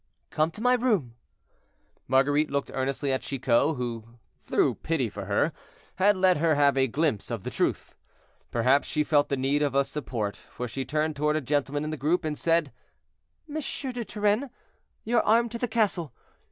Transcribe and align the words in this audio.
"Come 0.31 0.49
to 0.53 0.61
my 0.61 0.73
room." 0.73 1.13
Marguerite 2.07 2.49
looked 2.49 2.71
earnestly 2.73 3.13
at 3.13 3.21
Chicot, 3.21 3.75
who, 3.75 4.17
through 4.41 4.73
pity 4.81 5.09
for 5.11 5.25
her, 5.25 5.53
had 5.97 6.17
let 6.17 6.37
her 6.37 6.55
have 6.55 6.75
a 6.75 6.87
glimpse 6.87 7.29
of 7.29 7.43
the 7.43 7.51
truth. 7.51 7.93
Perhaps 8.49 8.87
she 8.87 9.03
felt 9.03 9.29
the 9.29 9.37
need 9.37 9.61
of 9.61 9.75
a 9.75 9.83
support, 9.83 10.37
for 10.37 10.67
she 10.67 10.85
turned 10.85 11.15
toward 11.15 11.35
a 11.35 11.39
gentleman 11.41 11.83
in 11.83 11.91
the 11.91 11.97
group, 11.97 12.25
and 12.25 12.35
said: 12.35 12.71
"M. 13.47 13.53
de 13.93 14.03
Turenne, 14.03 14.49
your 15.03 15.21
arm 15.21 15.49
to 15.49 15.59
the 15.59 15.67
castle. 15.67 16.11